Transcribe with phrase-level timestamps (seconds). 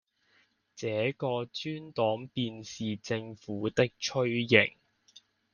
[0.75, 4.75] 這個專案便是政府的雛形